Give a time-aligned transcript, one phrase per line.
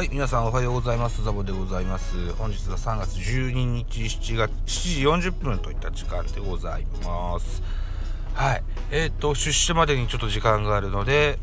[0.00, 1.22] はい、皆さんおはようございます。
[1.22, 2.32] ザボでございます。
[2.36, 7.62] 本日は3月12日7月7時40分といった時間でございます。
[8.32, 11.38] はい、えっ、と、出社までにちょっと時間があるので、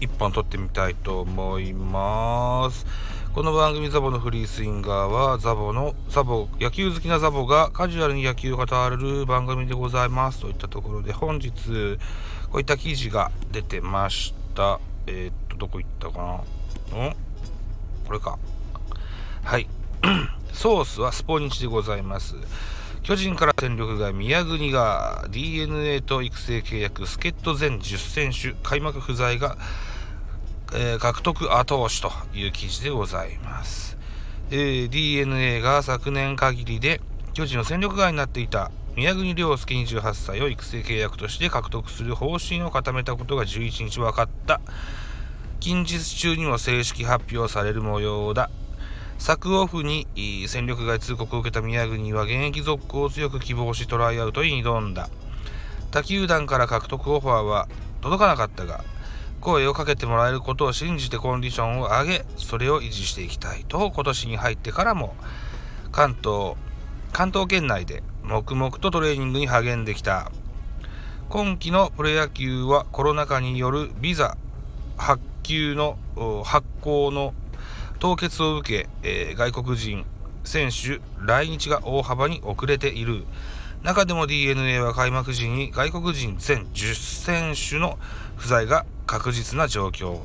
[0.00, 2.86] 1本撮ってみたいと思います。
[3.34, 11.50] この番組ザボのフリースインガーはザボのザボ野球好きなザボがカジュアルに野球を語る番組でございますといったところで本日
[12.50, 16.42] こういった記事が出てましたえーっとどこ行ったか
[16.90, 17.10] な？
[17.10, 17.27] ん？
[18.08, 18.38] これか
[19.44, 19.68] はい
[20.54, 22.36] ソースはスポニチでございます
[23.02, 29.58] 巨人から戦力外宮国が d n a と育成契約助っ人全10選手開幕不在が
[30.74, 33.96] えー獲得後押しという記事でございます。
[34.50, 37.00] えー DNA が昨年限りで
[37.34, 44.60] 巨人の戦力外になっていた宮國亮介28歳を育成契約として獲得する方針を固めたことが11日分かった。
[45.60, 48.50] 近日中にも正式発表される模様だ。
[49.18, 50.06] 昨オフに
[50.46, 55.10] 戦力外通告を受けた宮国は現役続行を強く希望しトライアウトに挑んだ。
[55.90, 57.68] 他球団から獲得オファーは
[58.00, 58.84] 届かなかったが、
[59.40, 65.14] 声をかけてもらえることを信じてコンディションを上げそれを維持していきたいと今年に入ってからも
[65.92, 66.54] 関東
[67.12, 70.30] 関東圏内で黙々とトレーニングに励んできた
[71.28, 74.36] 今季のプロ野球はコロナ禍によるビザ
[74.96, 75.96] 発給の
[76.44, 77.32] 発行の
[78.00, 80.04] 凍結を受け、えー外国人
[80.44, 83.24] 選手来日が大幅に遅れている。
[83.82, 86.94] 中でも d n a は開幕時に外国人全10
[87.24, 87.98] 選手の
[88.36, 90.20] 不在が確実な状況。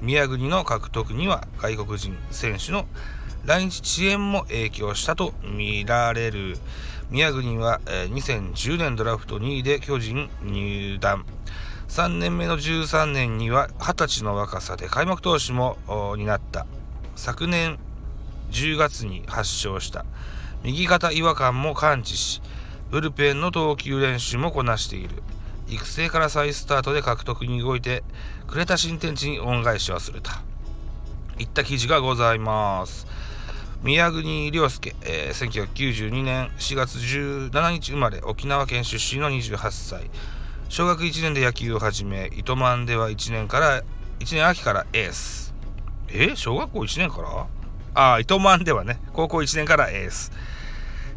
[0.00, 2.86] 宮国の獲得には外国人選手の
[3.44, 6.56] 来日遅延も影響したと見られる。
[7.10, 11.26] 宮国は、2010年ドラフト2位で巨人入団。
[11.88, 15.76] 3年目の13年には20歳の若さで開幕投手も
[16.16, 16.66] 担った。
[17.14, 17.78] 昨年
[18.50, 20.04] 10月に発症した。
[20.62, 22.42] 右肩違和感も感知し
[22.90, 25.22] ブルペンの投球練習もこなしている。
[25.68, 28.02] 育成から再スタートで獲得に動いて
[28.46, 30.30] くれた新天地に恩返しをすると。
[31.38, 33.06] いった記事がございます。
[33.82, 40.10] 宮国亮介、えー1992年4月17日生まれ沖縄県出身の28歳。
[40.74, 43.84] 小学1年で野球を始め糸満では1年から
[44.18, 45.54] 1年秋からエース。
[46.08, 47.46] え小学校1年から？
[47.94, 50.32] ああ糸満ではね高校1年からエース。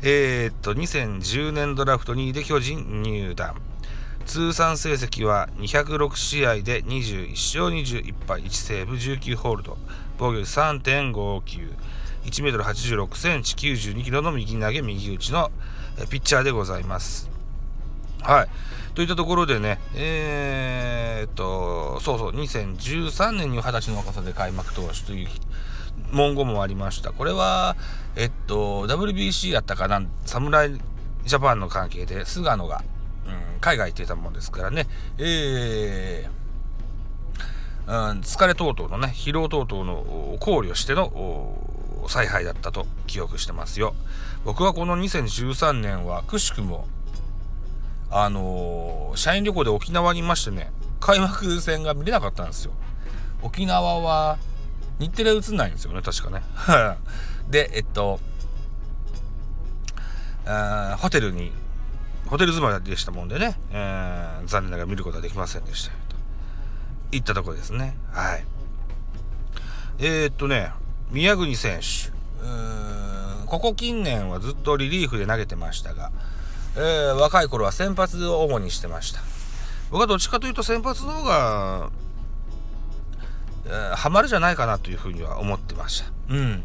[0.04, 3.60] えーっと2010年ドラフト2位で巨人入団。
[4.28, 9.80] 通算成績は206試合で21勝21敗1セーブ19ホールド。
[10.20, 11.74] 防御率3.59
[12.26, 15.52] 1メートル86センチ92キロの右投げ右打ちの
[16.12, 17.37] ピッチャーでございます。
[18.28, 18.48] はい。
[18.94, 25.28] といったところでねえーっとそうそう2013年に20歳の若さで開幕投手という
[26.12, 27.12] 文言もありました。
[27.12, 27.76] これは
[28.16, 30.74] えっと WBC やったかな侍
[31.26, 32.84] ジャパンの関係で菅野が
[33.28, 41.58] うん、海外行ってたもんですからね、えーうん、疲れ等々のね、疲労等々の考慮しての
[42.08, 43.96] 采配だったと記憶してますよ。
[44.46, 46.88] 僕はこの2013年はくしくも、
[48.10, 52.72] あのー社員旅行で沖縄にいましてね、開幕戦が見れなかったんですよ。
[53.42, 54.38] 沖縄は
[55.00, 56.44] 日テレ映んないんですよね、確かね。
[57.50, 58.20] で、えっと、
[60.98, 61.52] ホテルに
[62.28, 66.16] ホテル住まいでしたもんでね、えー残念ながら見ることはできませんでしたと
[67.12, 68.46] いったところですねはい
[70.00, 70.72] えー、っとね
[71.12, 72.12] 宮國選手
[73.46, 76.12] ここ近年はずっとリリーフで投げてましたが、
[76.78, 79.22] えー若い頃は先発を主にしてました。
[79.92, 81.90] 僕はどっちかというと先発の方が、
[83.66, 86.08] えーハマるじゃないかなというふうには思ってました。
[86.30, 86.64] うん。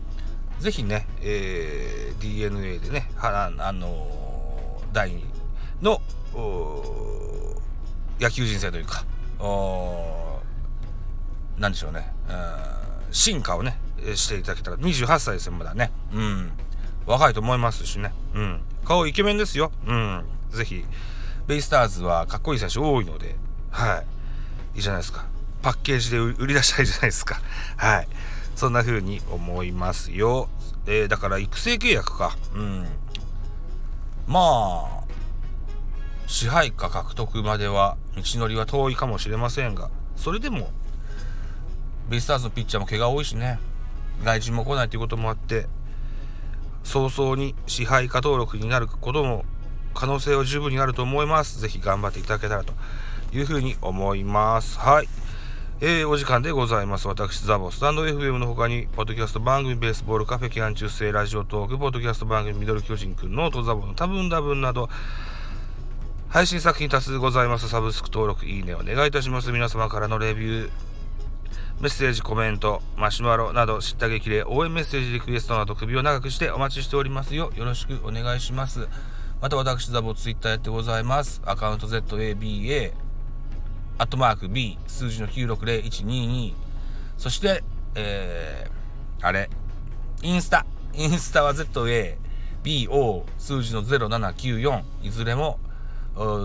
[0.60, 5.22] ぜひね、えー DNA でねはあのー第2
[5.80, 6.00] の
[8.20, 9.04] 野球人生というか
[9.40, 12.12] おーなんでしょうね。
[12.28, 12.72] うん
[13.12, 15.90] 進化をねえーしていただけたら28歳ですよまだね。
[16.12, 16.52] うん。
[17.06, 18.12] 若いと思いますしね。
[18.34, 19.72] うん顔イケメンですよ。
[19.86, 20.24] うん。
[20.50, 20.84] ぜひ。
[21.46, 23.36] ベイスターズはかっこいい選手多いので。
[23.70, 24.02] は
[24.74, 24.76] い。
[24.76, 25.26] いいじゃないですか。
[25.62, 27.40] パッケージで売り出したいじゃないですか。
[27.76, 28.08] はい。
[28.56, 30.48] そんな風に思いますよ。
[30.86, 32.36] えーだから育成契約か。
[32.54, 32.86] うん。
[34.26, 35.02] まあ
[36.26, 40.70] 支配下獲得までは道のりは遠いかもしれませんがそれでも
[42.08, 43.58] ベイスターズのピッチャーも怪我多いしね。
[44.24, 45.66] 外人も来ないということもあって
[46.84, 49.44] 早々に支配下登録になることも
[49.94, 52.72] 可能性は十分にあると思いますぜひ頑張っていただけたらと
[53.32, 55.08] いうふうに思いますはい
[55.84, 57.08] えー、お時間でございます。
[57.08, 64.88] 私、ザボ、スタンド FM の他に、ポッドキャスト番組、ベースボールカフェ、期間中世、ラジオトーク、ポッドキャスト番組、ミドル巨人くん、ノートザボの多分多分など、
[66.28, 67.68] 配信作品多数ございます。
[67.68, 69.50] サブスク登録、いいねお願いいたします。
[69.50, 70.70] 皆様からのレビュー、
[71.82, 77.50] メッセージ、コメント、マシュマロなど、知った激励、応援メッセージ、リクエストなど、首を長くしてお待ちしておりますよ。
[77.56, 78.86] よろしくお願いします。
[79.40, 81.42] また私、ザボ、ツイッターやってございます。
[81.44, 82.92] アカウント ZABA、
[83.98, 86.54] アットマーク B、数字の960122。
[87.18, 87.64] そして、
[87.96, 89.50] えー、あれ、
[90.22, 90.64] インスタ。
[90.94, 92.16] インスタは ZA、
[92.62, 94.82] BO、数字の0794。
[95.02, 95.58] いずれも、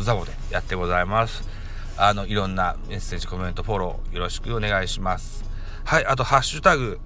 [0.01, 1.56] ザボでやってございます。
[1.97, 5.43] あの、いろんなメッセージ、コメント、フォローよろしくお願いします。
[5.83, 6.99] はい、あと、ハッシュタグ、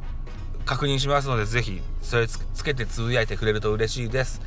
[0.66, 4.42] 確認しますので、ぜひ、それつけてつぶやいてくれると嬉しいです。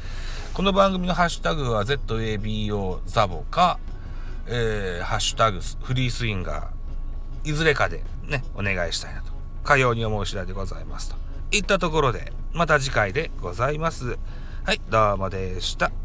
[0.53, 3.79] この番組のハッシュタグは ZABO ザボか、
[4.47, 9.33] えー、ハッシュタグフリースインガー、いずれかでね、お願いしたいなと。
[9.65, 11.17] かように思う次第でございますと。
[11.51, 14.19] いったところで、また次回でございます。
[14.65, 16.04] はい、どうもでした。